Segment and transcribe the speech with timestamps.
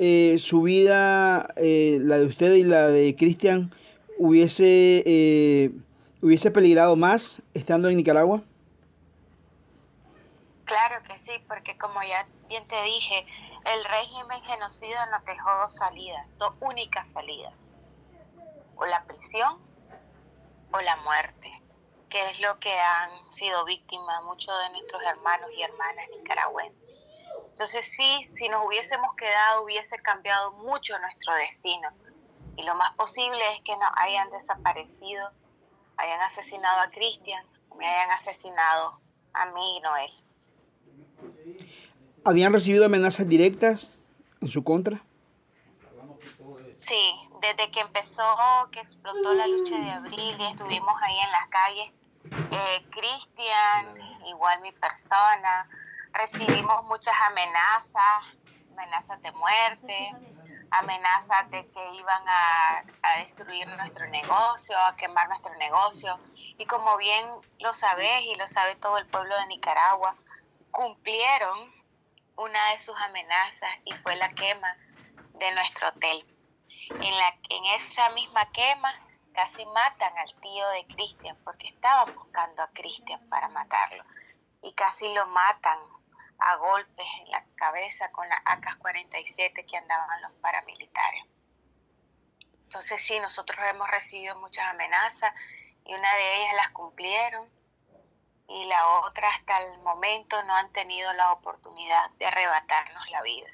[0.00, 3.74] eh, su vida, eh, la de usted y la de Cristian,
[4.16, 5.72] hubiese, eh,
[6.22, 8.42] hubiese peligrado más estando en Nicaragua?
[10.66, 13.24] Claro que sí, porque como ya bien te dije,
[13.64, 17.66] el régimen genocida nos dejó dos salidas, dos únicas salidas,
[18.76, 19.58] o la prisión
[20.70, 21.60] o la muerte,
[22.08, 26.87] que es lo que han sido víctimas muchos de nuestros hermanos y hermanas nicaragüenses.
[27.58, 31.88] Entonces sí, si nos hubiésemos quedado hubiese cambiado mucho nuestro destino.
[32.56, 35.28] Y lo más posible es que nos hayan desaparecido,
[35.96, 37.44] hayan asesinado a Cristian,
[37.76, 39.00] me hayan asesinado
[39.32, 40.10] a mí y Noel.
[42.24, 43.92] ¿Habían recibido amenazas directas
[44.40, 45.00] en su contra?
[46.74, 48.22] Sí, desde que empezó,
[48.70, 51.92] que explotó la lucha de abril y estuvimos ahí en las calles,
[52.52, 53.96] eh, Cristian,
[54.28, 55.68] igual mi persona,
[56.12, 58.24] recibimos muchas amenazas,
[58.72, 60.12] amenazas de muerte,
[60.70, 62.84] amenazas de que iban a,
[63.18, 66.18] destruir nuestro negocio, a quemar nuestro negocio.
[66.58, 67.26] Y como bien
[67.58, 70.14] lo sabes y lo sabe todo el pueblo de Nicaragua,
[70.70, 71.72] cumplieron
[72.36, 74.76] una de sus amenazas y fue la quema
[75.34, 76.24] de nuestro hotel.
[76.90, 78.92] En, la, en esa misma quema
[79.34, 84.04] casi matan al tío de Cristian porque estaban buscando a Cristian para matarlo
[84.62, 85.78] y casi lo matan
[86.38, 91.24] a golpes en la cabeza con las AK-47 que andaban los paramilitares.
[92.64, 95.32] Entonces sí, nosotros hemos recibido muchas amenazas
[95.84, 97.48] y una de ellas las cumplieron
[98.48, 103.48] y la otra hasta el momento no han tenido la oportunidad de arrebatarnos la vida.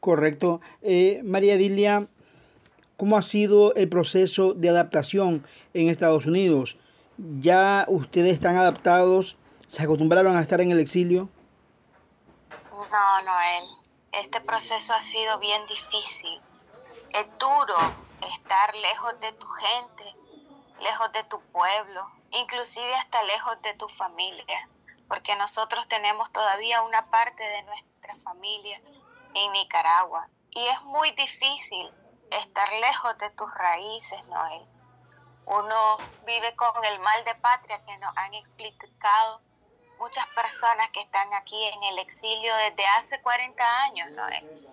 [0.00, 0.60] Correcto.
[0.82, 2.06] Eh, María Dilia,
[2.96, 6.78] ¿cómo ha sido el proceso de adaptación en Estados Unidos?
[7.16, 9.36] ¿Ya ustedes están adaptados
[9.68, 11.28] ¿Se acostumbraron a estar en el exilio?
[12.72, 13.64] No, Noel.
[14.12, 16.40] Este proceso ha sido bien difícil.
[17.10, 17.76] Es duro
[18.34, 20.14] estar lejos de tu gente,
[20.80, 24.68] lejos de tu pueblo, inclusive hasta lejos de tu familia,
[25.06, 28.80] porque nosotros tenemos todavía una parte de nuestra familia
[29.34, 31.90] en Nicaragua y es muy difícil
[32.30, 34.66] estar lejos de tus raíces, Noel.
[35.44, 39.42] Uno vive con el mal de patria que nos han explicado
[39.98, 44.26] muchas personas que están aquí en el exilio desde hace 40 años, ¿no?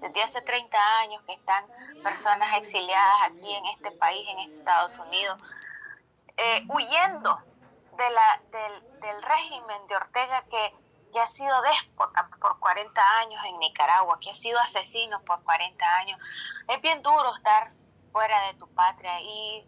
[0.00, 1.64] desde hace 30 años que están
[2.02, 5.38] personas exiliadas aquí en este país, en Estados Unidos,
[6.36, 7.38] eh, huyendo
[7.96, 10.74] de la, del, del régimen de Ortega que,
[11.12, 15.84] que ha sido déspota por 40 años en Nicaragua, que ha sido asesino por 40
[15.98, 16.20] años.
[16.68, 17.70] Es bien duro estar
[18.12, 19.66] fuera de tu patria y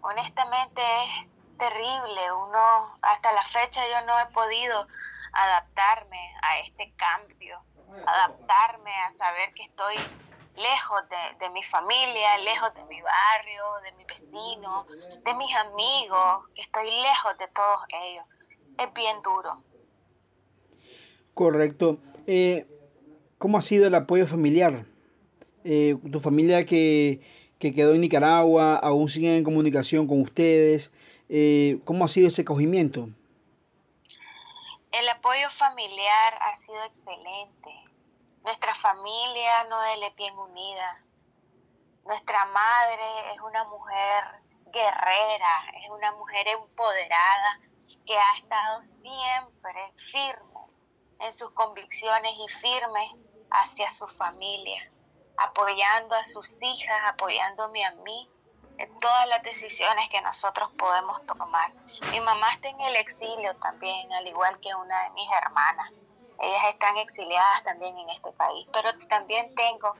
[0.00, 2.32] honestamente es terrible.
[2.32, 4.86] Uno, hasta la fecha yo no he podido
[5.32, 7.58] adaptarme a este cambio,
[8.06, 9.96] adaptarme a saber que estoy
[10.56, 11.02] lejos
[11.38, 14.86] de, mi familia, lejos de mi barrio, de mi vecino,
[15.24, 18.24] de mis amigos, que estoy lejos de todos ellos.
[18.78, 19.62] Es bien duro.
[21.34, 21.98] Correcto.
[22.26, 22.66] Eh,
[23.38, 24.86] ¿Cómo ha sido el apoyo familiar?
[25.64, 27.20] Eh, tu familia que,
[27.58, 30.92] que quedó en Nicaragua, aún sigue en comunicación con ustedes.
[31.28, 33.08] Eh, ¿Cómo ha sido ese acogimiento?
[34.92, 37.70] El apoyo familiar ha sido excelente.
[38.44, 41.02] Nuestra familia no es bien unida.
[42.04, 44.24] Nuestra madre es una mujer
[44.66, 47.60] guerrera, es una mujer empoderada
[48.06, 50.60] que ha estado siempre firme
[51.20, 53.16] en sus convicciones y firme
[53.50, 54.90] hacia su familia,
[55.38, 58.30] apoyando a sus hijas, apoyándome a mí
[58.78, 61.72] en todas las decisiones que nosotros podemos tomar.
[62.10, 65.92] Mi mamá está en el exilio también, al igual que una de mis hermanas.
[66.38, 69.94] Ellas están exiliadas también en este país, pero también tengo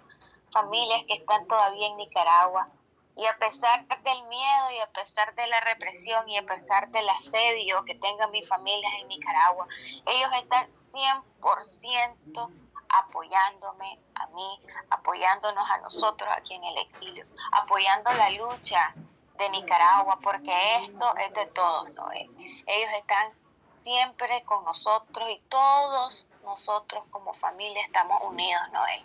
[0.53, 2.69] familias que están todavía en Nicaragua.
[3.17, 7.09] Y a pesar del miedo y a pesar de la represión y a pesar del
[7.09, 9.67] asedio que tengan mis familias en Nicaragua,
[10.05, 12.66] ellos están 100%
[12.99, 18.95] apoyándome a mí, apoyándonos a nosotros aquí en el exilio, apoyando la lucha
[19.39, 20.53] de Nicaragua, porque
[20.85, 22.29] esto es de todos, Noé.
[22.67, 23.33] Ellos están
[23.75, 29.05] siempre con nosotros y todos nosotros como familia estamos unidos, Noé.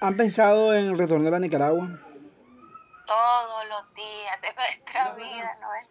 [0.00, 1.88] ¿Han pensado en retornar a Nicaragua?
[3.06, 5.86] Todos los días de nuestra vida, Noé.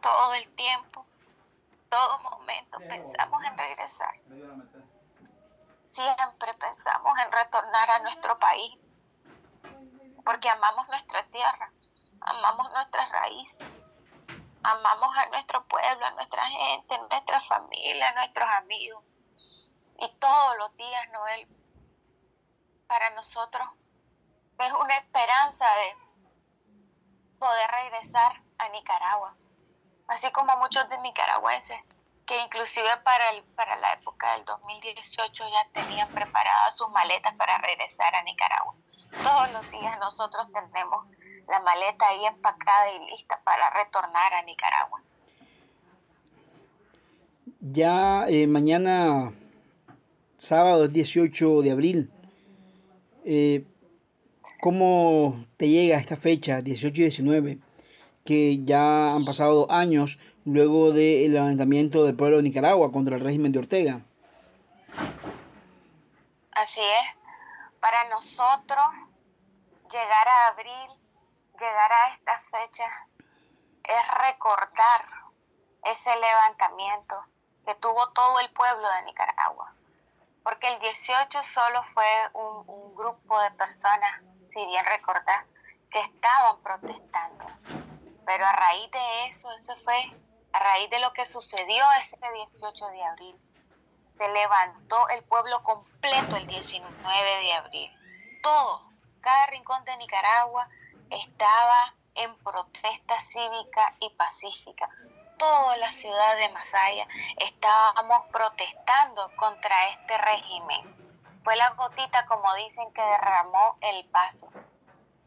[0.00, 1.04] Todo el tiempo
[1.90, 3.99] todo momento pensamos en regresar.
[5.86, 8.78] Siempre pensamos en retornar a nuestro país,
[10.24, 11.72] porque amamos nuestra tierra,
[12.20, 13.66] amamos nuestras raíces,
[14.62, 19.04] amamos a nuestro pueblo, a nuestra gente, a nuestra familia, a nuestros amigos.
[19.98, 21.48] Y todos los días, Noel,
[22.86, 23.68] para nosotros
[24.60, 25.96] es una esperanza de
[27.38, 29.34] poder regresar a Nicaragua.
[30.06, 31.80] Así como muchos de nicaragüenses
[32.30, 37.58] que inclusive para, el, para la época del 2018 ya tenían preparadas sus maletas para
[37.58, 38.72] regresar a Nicaragua.
[39.20, 41.06] Todos los días nosotros tenemos
[41.48, 45.02] la maleta ahí empacada y lista para retornar a Nicaragua.
[47.60, 49.32] Ya eh, mañana,
[50.38, 52.12] sábado 18 de abril,
[53.24, 53.64] eh,
[54.60, 57.58] ¿cómo te llega esta fecha, 18 y 19,
[58.24, 63.52] que ya han pasado años luego del levantamiento del pueblo de Nicaragua contra el régimen
[63.52, 64.00] de Ortega?
[66.52, 67.80] Así es.
[67.80, 68.86] Para nosotros,
[69.90, 70.90] llegar a abril,
[71.58, 72.84] llegar a esta fecha,
[73.84, 75.04] es recordar
[75.84, 77.16] ese levantamiento
[77.64, 79.72] que tuvo todo el pueblo de Nicaragua.
[80.42, 84.22] Porque el 18 solo fue un, un grupo de personas,
[84.52, 85.44] si bien recordar,
[85.90, 87.44] que estaban protestando.
[88.24, 90.12] Pero a raíz de eso, eso fue
[90.60, 92.18] a raíz de lo que sucedió ese
[92.52, 93.36] 18 de abril,
[94.18, 97.90] se levantó el pueblo completo el 19 de abril.
[98.42, 98.82] Todo,
[99.22, 100.68] cada rincón de Nicaragua
[101.08, 104.88] estaba en protesta cívica y pacífica.
[105.38, 107.06] Toda la ciudad de Masaya
[107.38, 110.94] estábamos protestando contra este régimen.
[111.42, 114.50] Fue la gotita, como dicen, que derramó el paso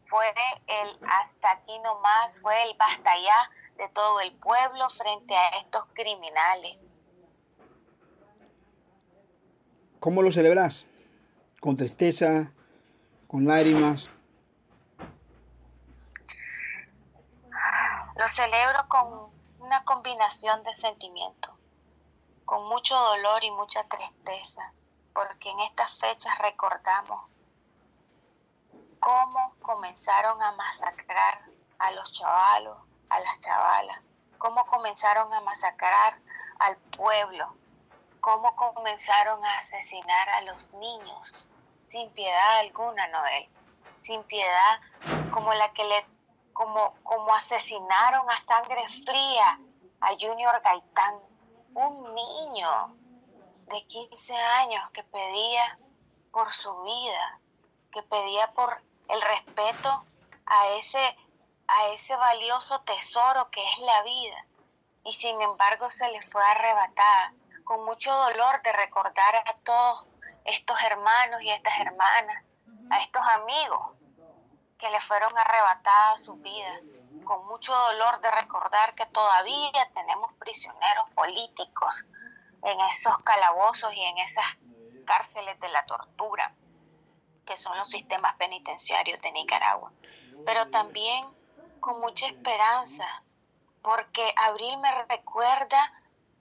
[0.08, 0.26] fue
[0.66, 5.84] el hasta aquí nomás, fue el basta ya de todo el pueblo frente a estos
[5.94, 6.76] criminales.
[10.00, 10.86] ¿Cómo lo celebras?
[11.60, 12.52] ¿Con tristeza?
[13.26, 14.10] ¿Con lágrimas?
[18.16, 21.52] Lo celebro con una combinación de sentimientos,
[22.44, 24.72] con mucho dolor y mucha tristeza,
[25.14, 27.28] porque en estas fechas recordamos
[29.04, 31.42] cómo comenzaron a masacrar
[31.78, 32.78] a los chavalos,
[33.10, 34.00] a las chavalas,
[34.38, 36.18] cómo comenzaron a masacrar
[36.58, 37.54] al pueblo,
[38.22, 41.50] cómo comenzaron a asesinar a los niños,
[41.86, 43.46] sin piedad alguna, Noel,
[43.98, 44.80] sin piedad
[45.34, 46.06] como la que le,
[46.54, 49.60] como, como asesinaron a sangre fría
[50.00, 51.14] a Junior Gaitán,
[51.74, 52.96] un niño
[53.66, 55.78] de 15 años que pedía
[56.32, 57.38] por su vida,
[57.92, 60.04] que pedía por el respeto
[60.46, 61.16] a ese,
[61.68, 64.46] a ese valioso tesoro que es la vida.
[65.04, 67.34] Y sin embargo se le fue arrebatada,
[67.64, 70.06] con mucho dolor de recordar a todos
[70.44, 72.44] estos hermanos y estas hermanas,
[72.90, 73.98] a estos amigos
[74.78, 76.80] que le fueron arrebatadas su vida,
[77.24, 82.04] con mucho dolor de recordar que todavía tenemos prisioneros políticos
[82.62, 84.44] en esos calabozos y en esas
[85.06, 86.54] cárceles de la tortura
[87.44, 89.92] que son los sistemas penitenciarios de Nicaragua,
[90.44, 91.26] pero también
[91.80, 93.22] con mucha esperanza,
[93.82, 95.92] porque abril me recuerda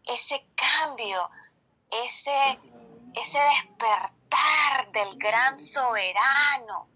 [0.06, 1.30] ese cambio,
[1.92, 2.60] ese,
[3.14, 6.88] ese despertar del gran soberano,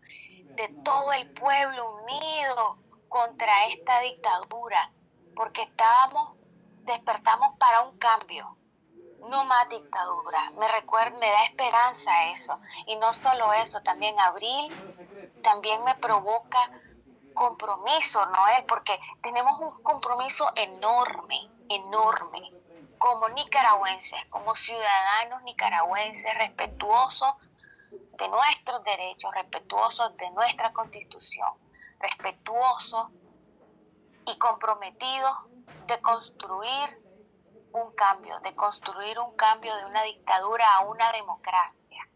[0.55, 2.77] de todo el pueblo unido
[3.09, 4.91] contra esta dictadura,
[5.35, 6.37] porque estábamos,
[6.83, 8.57] despertamos para un cambio,
[9.29, 10.51] no más dictadura.
[10.57, 12.59] Me recuerda, me da esperanza eso.
[12.85, 14.73] Y no solo eso, también abril
[15.41, 16.59] también me provoca
[17.33, 22.51] compromiso, Noel, porque tenemos un compromiso enorme, enorme,
[22.97, 27.35] como nicaragüenses, como ciudadanos nicaragüenses respetuosos
[27.91, 31.53] de nuestros derechos, respetuosos de nuestra constitución,
[31.99, 33.09] respetuosos
[34.25, 35.37] y comprometidos
[35.87, 37.06] de construir
[37.73, 42.07] un cambio, de construir un cambio de una dictadura a una democracia,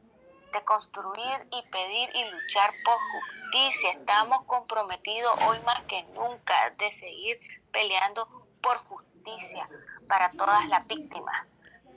[0.54, 3.92] de construir y pedir y luchar por justicia.
[3.92, 7.40] Estamos comprometidos hoy más que nunca de seguir
[7.72, 8.28] peleando
[8.62, 9.68] por justicia
[10.08, 11.48] para todas las víctimas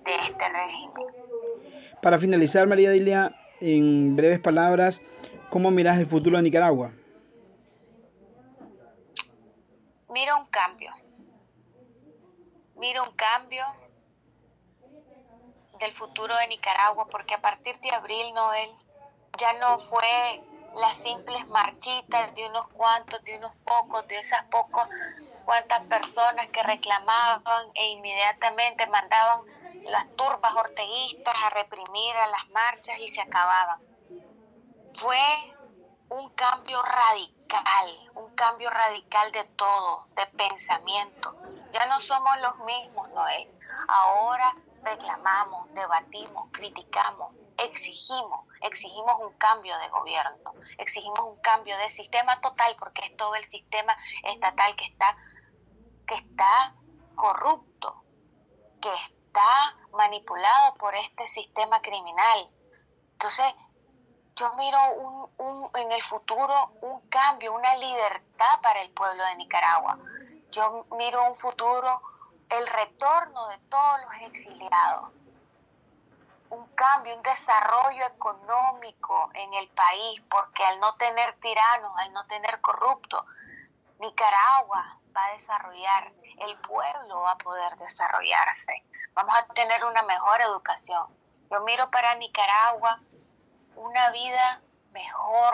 [0.05, 1.07] de este régimen.
[2.03, 5.03] Para finalizar, María Dilia, en breves palabras,
[5.51, 6.93] ¿cómo miras el futuro de Nicaragua?
[10.11, 10.93] Mira un cambio,
[12.93, 13.65] un cambio
[15.79, 18.71] del futuro de Nicaragua, porque a partir de abril, Noel,
[19.39, 24.89] ya no fue las simples marchitas de unos cuantos, de unos pocos, de esas pocas
[25.45, 29.41] cuantas personas que reclamaban e inmediatamente mandaban
[29.85, 33.79] las turbas orteguistas a reprimir a las marchas y se acababan.
[34.99, 35.19] Fue
[36.11, 36.81] un cambio
[38.15, 41.35] un cambio radical de todo, de pensamiento.
[41.73, 43.49] Ya no somos los mismos, Noé.
[43.89, 52.41] Ahora reclamamos, debatimos, criticamos, exigimos, exigimos un cambio de gobierno, exigimos un cambio de sistema
[52.41, 55.17] total, porque es todo el sistema estatal que está,
[56.07, 56.75] que está
[57.15, 58.05] corrupto,
[58.81, 62.49] que está manipulado por este sistema criminal.
[63.13, 63.55] Entonces,
[64.37, 69.37] yo miro un, un, en el futuro un cambio, una libertad para el pueblo de
[69.37, 69.99] Nicaragua.
[70.51, 72.01] Yo miro un futuro,
[72.49, 75.11] el retorno de todos los exiliados,
[76.51, 82.27] un cambio, un desarrollo económico en el país, porque al no tener tiranos, al no
[82.27, 83.25] tener corruptos,
[84.01, 88.83] Nicaragua va a desarrollar, el pueblo va a poder desarrollarse,
[89.15, 91.07] vamos a tener una mejor educación.
[91.51, 92.99] Yo miro para Nicaragua
[93.77, 94.61] una vida
[94.93, 95.53] mejor,